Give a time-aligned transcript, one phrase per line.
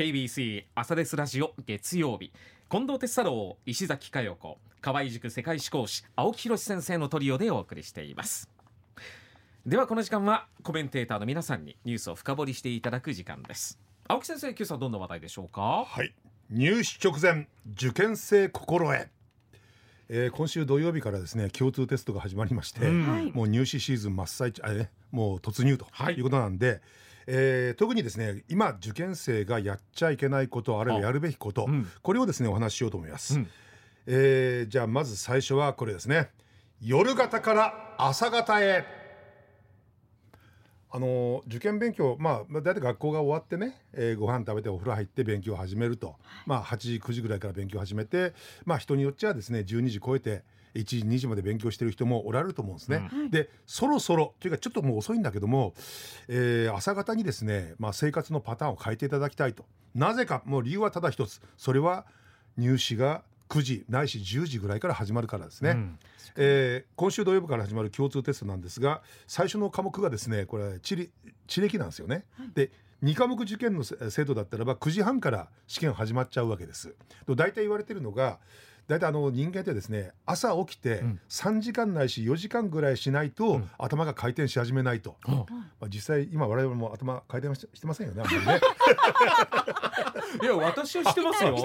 [0.00, 2.32] KBC 朝ですラジオ月曜日。
[2.70, 4.56] 近藤哲太郎石崎佳代子。
[4.80, 8.48] 河合塾世界史講師青木宏先生のトリオでお送りしています。
[9.66, 13.78] ではこの時間はコメンテーターの皆さんにニュースを深掘りしていただく時間です。
[14.08, 15.84] 青木先生今朝どんな話題でしょうか？
[15.86, 16.14] はい。
[16.48, 19.06] 入試直前受験生心得。
[20.12, 26.20] えー、今週土曜日からですね共通テストが始まりまして、うん、もう入試シーズン真っ最中あれ、もう突入とい。
[26.20, 26.80] うことなんで、はい、
[27.28, 33.48] えー、特にですね今受験生がやっちゃいけないことあるいはやるべきこと、うん、これをですねお話ししようと思います、うん、
[34.08, 36.30] えー、じゃあまず最初はこれですね。
[36.82, 38.99] 夜型から朝型へ
[40.92, 46.16] あの受験勉強、まあ、大体学校が終わってね、えー、ご飯食べてお風呂入って勉強を始めると、
[46.46, 48.32] まあ、8時9時ぐらいから勉強を始めて、
[48.64, 50.42] まあ、人によっちゃですね12時超えて
[50.74, 53.08] 1時2時まで勉強してる人もおられると思うんですね。
[53.12, 55.74] うん、でそろそろというかちょっともう遅いんだけども、
[56.28, 59.64] えー、朝方にですね、まあ、生活のパターンを変えていただきたいと。
[59.94, 61.40] なぜかもう理由はただ一つ。
[61.56, 62.06] それは
[62.56, 65.98] 入試が9時ないし10時ぐらいから始まるからですね、うん、
[66.36, 71.10] えー、今週土曜日から始まる共通テストなんですが最初の科目がですねこれ地理
[71.48, 72.70] 地歴なんですよね、はい、で
[73.02, 76.94] 2科目受験の生徒だったらば9時半から試験始まっちゃうわけです。
[77.28, 78.38] 大体言われてるのが
[78.90, 85.46] 大体あの人間ってですね朝起きて3時間ないし4時間ぐらいしないと頭が回転し始めないと、うん、ま
[85.82, 88.60] あ、実際今我々も頭回転してませんよねあんまりね
[90.42, 91.56] いや私はしてますよ。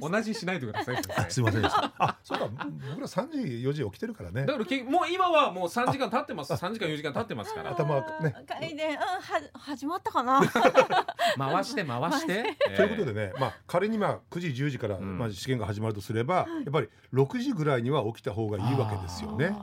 [0.00, 1.02] 同じしないでください。
[1.30, 2.48] すみませんあ、そうか。
[2.90, 4.44] 僕ら三時四時起きてるからね。
[4.46, 6.56] だからきもう今はもう三時間経ってます。
[6.56, 7.70] 三時間四時間経ってますから。
[7.70, 8.34] 頭ね。
[8.46, 9.20] 回転は
[9.54, 10.40] 始まったかな。
[11.38, 12.56] 回して回して。
[12.76, 19.54] ということでね、まあ仮にまあ九時十時からまあ試験が始まるとすれば、やっぱり六時ぐらいには起きた方がいいわけですよね。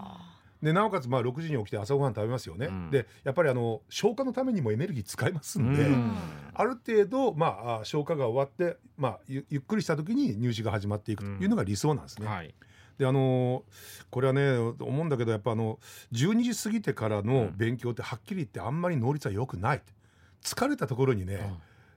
[0.61, 6.16] でなおかつまあ6時に起きて朝ごはん食べますよね、うん、でやっぱりあの消化のためにもエネルギー使いますんで、うん、
[6.53, 12.25] ある程度、まあ、消化が終わって、まあ、ゆゆっくりした時に入試が始まっていくというのが理想なんですね。
[12.25, 12.53] うんはい、
[12.98, 13.64] であの
[14.09, 15.80] これはね思うんだけどやっぱあの
[16.11, 19.82] 12時過ぎてからの勉強ってはっきり言ってあんまり能率は良くない
[20.43, 21.52] 疲れたところにね、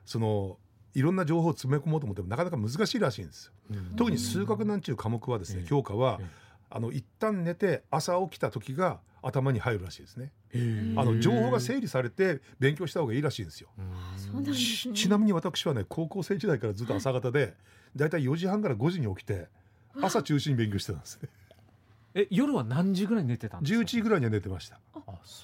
[0.05, 0.59] その
[0.95, 3.53] いろんな情報を詰め込もうと思ってもなかなか難しいらしいんです。
[3.97, 6.21] 特に数学なんちゅう科目はですね、教科は、
[6.69, 10.33] あの一旦寝て朝起きた時が頭に入るらしいですね。
[10.97, 13.69] あの情報が整理されて勉強した方がいいらしいんですよ。
[14.55, 17.55] ちちなみに私はね高校生時代からずっと朝方で
[17.97, 19.49] だいたい4時半から5時に起きて
[20.01, 21.29] 朝中心に勉強してたんですね。
[22.15, 24.81] え夜は何時ぐらい寝てたんですか？11時ぐらいには寝てました。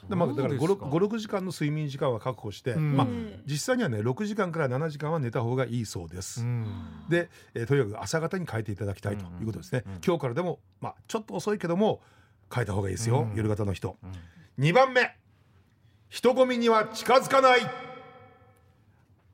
[0.08, 3.06] で、まあ、だから56時間の睡眠時間は確保して、まあ、
[3.46, 6.44] 実際にはね6時間から7時間は寝た方がいいそうです、
[7.08, 12.00] で、えー、とにかく朝方に変えていただきたいということですね、今日からでも、まあ、ちょっと遅いけども
[12.52, 13.96] 変えた方がいいですよ、夜型の人、
[14.58, 15.16] うん、2番目。
[16.08, 17.60] 人混みには近づかない。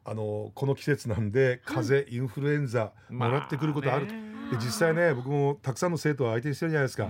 [0.04, 7.08] あのこの季節なんで風邪、インフルエンザもらってくることあると、で実際ね僕もたくさんの生徒を相手にしてるじゃないですか、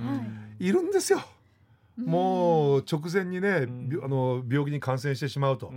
[0.59, 0.71] い。
[0.71, 1.23] るんですよ。
[1.97, 3.69] もう直前にね、
[4.03, 5.73] あの病気に感染してしまうと。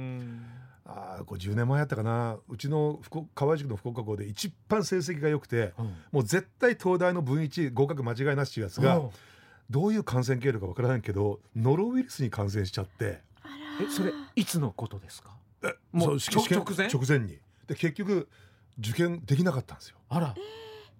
[0.87, 2.37] あこれ10年前やったかな。
[2.47, 9.09] うちの福河合塾の福岡校で一番成績が良くて、うん、もう絶対東大の分一合格間違いなしっていうやつが、うん、
[9.69, 13.23] どういう感染経路か分からないけどノロウイルスに感染しちゃって。
[13.81, 15.31] えそれいつのことですか？
[15.63, 16.45] えもう直
[16.77, 16.87] 前？
[16.87, 17.39] 直前に。
[17.67, 18.29] で結局
[18.77, 19.97] 受験できなかったんですよ。
[20.09, 20.35] あら、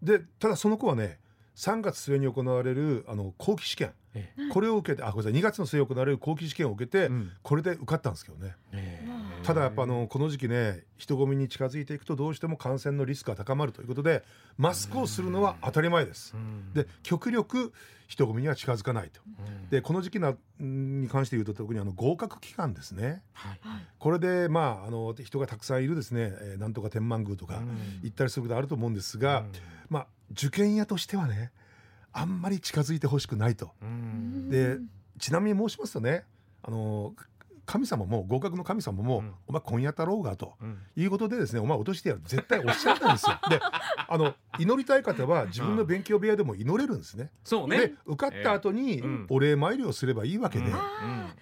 [0.02, 1.20] でただその子はね
[1.56, 9.02] 3月末に行われるあの後期試験、ええ、これを受けてあごめんなさい2月の末に行われる後期試験を受けて、うん、これで受かったんですけどね、え
[9.46, 14.24] ただやっぱあのこの時期ね人混みに近づいていくとどうしても感染のリスクが高まるということで
[14.58, 16.36] マスクをするのは当たり前です。
[16.74, 17.74] で極力
[18.08, 19.22] 人混みには近づかないと。
[19.70, 23.22] でこの時期なに関して言うと特にあの合格期間ですね。
[23.34, 23.60] はい、
[24.00, 27.62] これでまああの人がたくさんいるですね、えー、なんとか天満宮とか
[28.04, 29.46] 行ったりすることあると思うんですが、
[29.90, 31.52] まあ受験屋としてはね
[32.14, 33.72] あんまり近づいてほしくないと。
[34.50, 34.78] で
[35.20, 36.26] ちなみに申しますとね
[36.64, 37.14] あの
[37.66, 40.56] 神様も合格の神様も、うん、お前今夜太郎がと、
[40.96, 43.40] いうことでですねお前落としてやる絶対おっしゃったんですよ。
[43.50, 43.60] で
[44.08, 47.32] あの祈りたい方は自分の勉強部屋でも祈れるんですね。
[47.44, 47.78] そうね。
[47.78, 50.72] で受かった後にお礼参りをすればいいわけで、ね、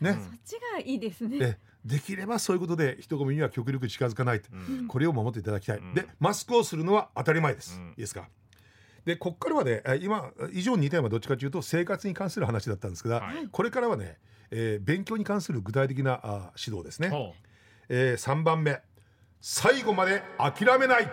[0.02, 0.14] そっ
[0.46, 1.40] ちがいいですね。
[1.40, 4.50] でできればそういうことで人混みには極力近づかないと、
[4.88, 5.82] これを守っていただきたい。
[5.94, 7.80] でマスクをするのは当たり前です。
[7.80, 8.30] いいですか？
[9.06, 14.18] でここからはね今以上2点はどっちかというと生活に関する話だったんですが、はい、これからはね
[14.56, 17.12] えー、勉強に関する具体的なあ指導ですね、
[17.90, 18.82] えー、3番目。
[19.42, 21.12] 最後まで諦めない。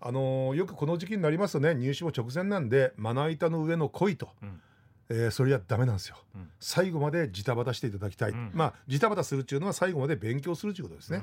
[0.00, 4.60] あのー、よくこの時期になりますとね入試も直前なんでまな板の上の恋と、うん、
[5.08, 11.22] えー、それはダメなんですよ、うん、最後までジタバタしていただきたい、うん、まあジタバタするっていうのは最後まで勉強するということですね、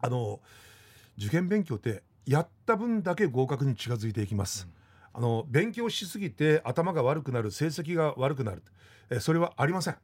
[0.00, 0.40] あの
[1.16, 4.72] 受験勉強ってやった分だけ合格に近づいていきます、うん、
[5.14, 8.62] あの勉強しすぎて頭が悪くなる成績が悪くなる。
[9.10, 9.96] えそれはありません。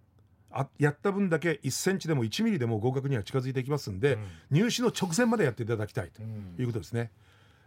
[0.52, 7.10] あやった分だけ1センチでも1ミリでも合格には近づいていきますんで、うん、入試の直前までやっていただきたいということですね。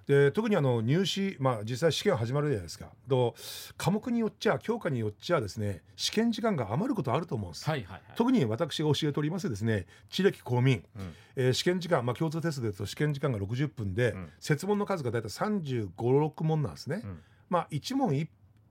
[0.08, 2.88] で特にあの入試、まあ、実際試験始まるじゃないですか。
[3.08, 3.36] と
[3.78, 17.20] 科目によっちゃ教科によっちゃですね試験時間が余ることあると思うんです、はいはいはい、特に私が教えておりますですね地歴公民、うん、えー、試験時間、まあ、共通テストですと試験時間が60分で、うん、設問の数が大体3 5 6問なんですね、うん、
[17.54, 18.28] まあ1問 1,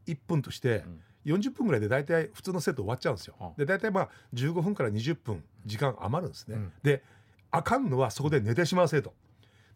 [0.06, 0.84] 1分として、
[1.24, 3.54] 40分ぐらいで大体普通のセット終わっちゃうんですよ。
[3.56, 6.58] で大体まあ15分から20分時間余るんですね。
[6.82, 7.02] で
[7.50, 9.14] あかんのはそこで寝てしまう生徒。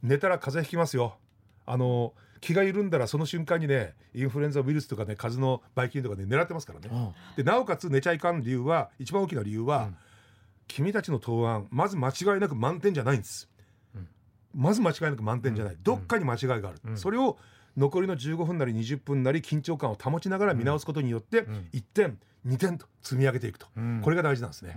[0.02, 1.16] 寝たら風邪ひきますよ。
[1.66, 9.96] あの気が緩んだらその瞬間にねインフルエンザウイルスとかね風邪のばい菌とかね狙ってますからね、でなおかつ寝ちゃいかん理由は一番大きな理由は、うん、
[10.68, 13.48] 君たちの答案まず間違いなく満点じゃないんです、
[13.94, 14.08] うん、
[14.54, 17.36] まず間違いなく満点じゃない、うん、どっかに間違いがある、それを
[17.76, 21.42] 残りの15分なり20分なり緊張感を保ちながら見直すことによって、
[21.72, 23.66] 1点2点と積み上げていくと、
[24.02, 24.76] これが大事なんですね、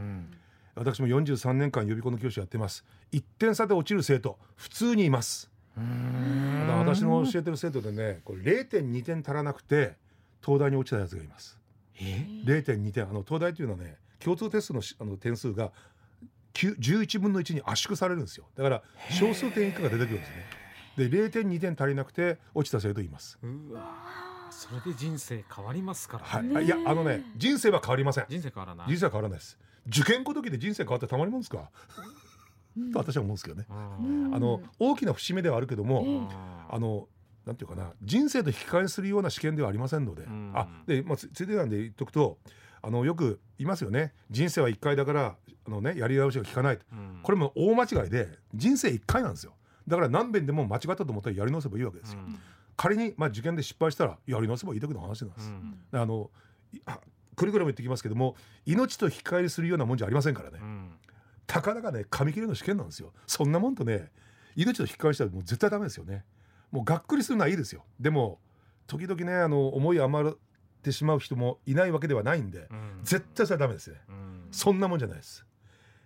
[0.75, 2.83] 私も43年間予備校の教師やってます。
[3.11, 5.49] 1点差で落ちる生徒普通にいます。
[5.75, 9.95] 私の教えてる生徒でねこれ0.2点足らなくて
[10.43, 11.57] 東大に落ちたやつがいます。
[11.95, 15.71] 0.2点あの東大というのはね共通テストのあの点数が
[16.53, 18.45] 11分の1に圧縮されるんですよ。
[18.55, 20.58] だから小数点以下が出てくるんですね
[20.99, 23.39] で0.2点足りなくて落ちた生徒います。
[23.41, 23.95] うわ
[24.51, 28.25] それで人生変わりますから、はい、いやあのね人生は変わりません。
[28.29, 28.87] 人生変わらない。
[28.87, 29.57] 人生は変わらないです。
[29.87, 31.71] 受験ごときで人生変わってたまりもんですか？
[32.93, 33.65] と私は思うんですけどね。
[33.69, 36.29] あの大きな節目ではあるけども、
[36.69, 37.07] あの
[37.45, 42.37] なんていうかな人生と引き換えするような試験ではありませんので、あでまあついでなんで言っとくと。
[42.81, 44.13] あのよく言いますよね。
[44.31, 45.35] 人生は1回だから
[45.67, 46.85] あの、ね、やり直しが効かないと、
[47.23, 49.51] これも大間違いで人生1回なんですよ
[49.89, 52.19] だから何遍でも間違ったと思ったらやり直せばいいわけですよ、
[52.77, 55.51] 仮に、まあ、受験で失敗したらやり直せばいいだけの話なんです、
[55.91, 56.29] あの
[57.35, 60.59] くれぐれも言ってきますけども命と引き換えするようなもんじゃありませんからね、
[61.47, 63.11] たかだかね紙切れの試験なんですよ。
[63.27, 64.11] そんなもんとね
[64.55, 66.23] 命と引き換えしたらもう絶対ダメですよね。
[66.71, 67.83] もうがっくりするのはいいですよ。
[67.99, 68.39] でも
[68.87, 70.33] 時々ねあの思い余っ
[70.81, 75.45] てしまう人もいないわけではないんで、うん、絶対それはダメですね、うん、そんなもんじゃないです、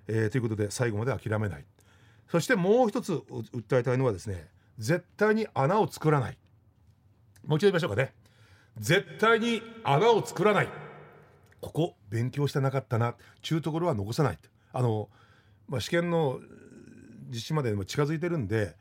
[0.08, 1.66] えー、ということで最後まで諦めない
[2.28, 4.48] そしてもう一つ訴えたいのはですね
[4.78, 6.38] 絶対に穴を作らない。
[7.46, 8.14] もう一度言いましょうかね。
[8.80, 10.70] 絶対に穴を作らない。
[11.62, 13.16] ここ勉強してなかったな。
[13.42, 14.40] ちゅうところは残さない。
[14.72, 15.10] あの
[15.68, 16.40] まあ、試験の
[17.30, 18.76] 実施までも近づいてるんで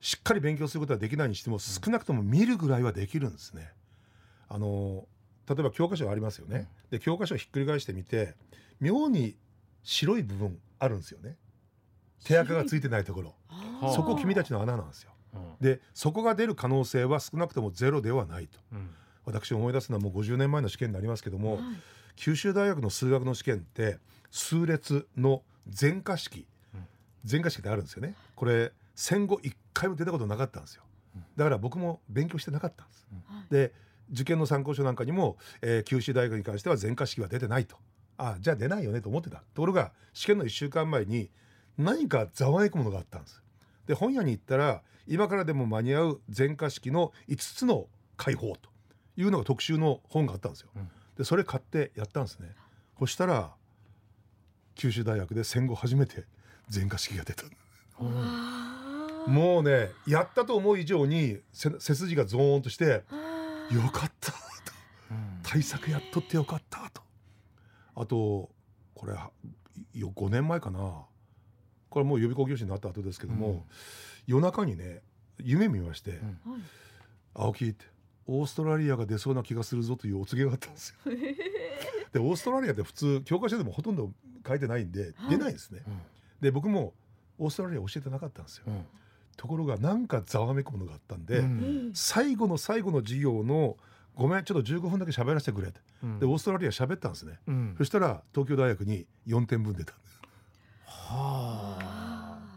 [0.00, 3.72] しっかり勉強することはできないにしても少なくとも見るぐらいはできるんですね。
[4.48, 5.06] あの
[5.48, 6.68] 例えば教科書ありますよね。
[6.90, 8.34] で教科書をひっくり返してみて
[8.80, 9.36] 妙に
[9.82, 11.36] 白い部分あるんですよね。
[12.26, 13.34] 手垢がついてないところ。
[13.94, 15.12] そこ君たちの穴なんですよ。
[15.60, 18.90] でそこが出る可能性は少なくともゼロではないと、うん、
[19.26, 21.62] 私思い出すのはもう50年前の試験になりますけども、はい、
[22.16, 23.98] 九州大学の数学の試験って
[24.30, 25.42] 数列の
[25.78, 26.46] 前科式
[27.30, 28.14] 前科式ってあるんですよね。
[28.34, 30.82] これ戦後一回も出たことなかったんですよ。
[31.36, 33.06] だから僕も勉強してなかったんです、
[33.50, 33.72] で
[34.12, 37.76] 受験の参考書なんかにも、えー、九州大学に関しては前科式は出てないと。
[38.18, 39.38] あじゃあ出ないよねと思ってた。
[39.54, 41.30] ところが試験の1週間前に
[41.78, 43.42] 何かざわめくものがあったんです。
[43.86, 47.86] で本屋に行ったら今からでも間に合う前科式の5つの
[48.16, 48.70] 解放と
[49.16, 50.70] いうのが特集の本があったんですよ、
[51.16, 52.48] でそれ買ってやったんですね。
[52.98, 53.52] そしたら
[54.74, 56.24] 九州大学で戦後初めて
[56.68, 57.44] 全科式が出た。
[59.26, 63.04] もうねやったと思う以上に背筋がゾーンとして
[63.70, 64.38] よかったと、
[65.42, 67.02] 対策やっとってよかったと。
[67.94, 68.50] あと
[68.94, 69.14] これ
[69.94, 71.04] 5年前かな
[71.96, 73.62] これもう予備校教師になった後ですけども、うん、
[74.26, 75.00] 夜中にね
[75.42, 76.38] 夢見まして、うん、
[77.32, 77.86] 青木って
[78.26, 80.96] オーストラリアが出そうな気がするぞというお告げがあったんですよ。
[82.12, 84.12] でオーストラリアって普通教科書でもほとんど
[84.46, 85.84] 書いてないんで出ないですね。
[85.86, 85.96] はい、
[86.42, 86.92] で僕も
[87.38, 88.64] オーストラリア教えてなかったんですよ。
[88.66, 88.84] うん、
[89.38, 93.78] ところがなんかざわめくものがあったんで、うん、最後の最後の授業の
[94.14, 97.38] ごめんちょっと15分だけ喋らせてくれって、うん、でオーストラリア喋ったんですね、
[97.78, 99.94] そしたら東京大学に4点分出た
[100.84, 101.85] はあ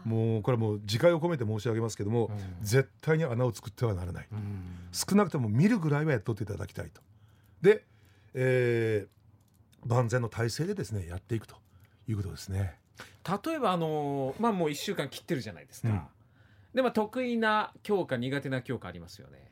[0.04, 7.00] もうこれもう自戒を込めて申し上げますけども、うん、絶対に穴を作ってはならない、うん、少なくとも見るぐらいはやっとっていただきたいと。
[7.62, 7.84] で、
[8.34, 11.56] えー、万全の体制でですねやっていくと
[12.08, 12.78] いうことですね。
[13.46, 16.00] 例えばあのまあもう1週間切ってるじゃないですか、うん、
[16.74, 19.50] でも得意な教科苦手な教科ありますよね。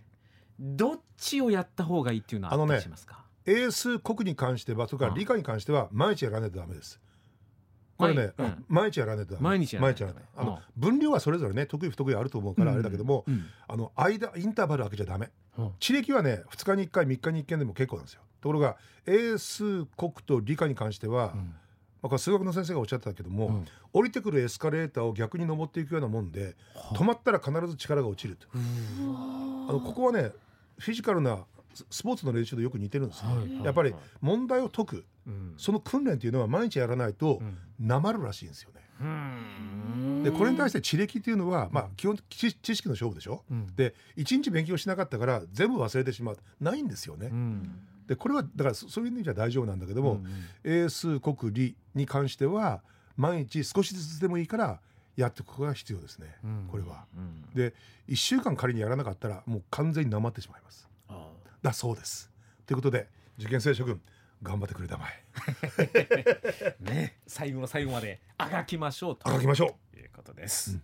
[0.59, 7.01] どっちをやった方がいいっていうのはあったりしますか、ね、英数国に関してはとか理科に関しては毎日やらないとダメです
[7.99, 8.33] これね、
[8.69, 9.59] 毎日やらないと毎
[9.95, 13.25] 日やらないとあの分量はそれぞれね得意不得意あると思うからあれだけども、
[13.67, 15.31] あの間インターバル開けちゃダメ、
[15.81, 18.23] 地歴はね2日に1回3日に1件でも結構なんですよ。
[18.41, 18.77] ところが
[19.07, 21.35] 英数国と理科に関しては、
[22.03, 26.55] まあ、数学の先生がおっしゃってたけども、うん、降りてくるエスカレーターを逆に登っていくようなもんで、
[26.95, 28.47] 止まったら必ず力が落ちると。
[28.55, 30.31] あのここはね
[30.79, 31.45] フィジカルな
[31.91, 37.41] スポーツの練習とよく似てるんですね、はい、やっぱり問題を解く、うん、その訓練っていうのは毎日やらないと
[37.79, 38.79] なまるらしいんですよね。
[40.25, 46.39] でこれに対して地歴っていうのは、まあ、基本知識の勝負でしょ、うん、で一日勉強しなかったから全部忘れてしまう。
[46.61, 47.31] ないんですよね。
[48.09, 52.83] でこれはだからそういう意味じゃ大丈夫なんだけども、うんうん、英数国理に関しては
[53.17, 54.81] 毎日少しずつでもいいから
[55.17, 57.05] やっていくことが必要ですね、うん、これは。
[57.17, 57.75] うん、で
[58.09, 60.89] 1週間仮にやらなかったらもう完全になまってしまいます。
[61.63, 62.31] だそうです。
[62.67, 64.01] ということで受験生諸君
[64.43, 66.77] 頑張ってくれたまえ。
[66.81, 69.29] ね最後の最後まであがきましょうと。
[69.29, 69.97] あがきましょう。
[69.97, 70.73] いうことです。
[70.73, 70.83] うん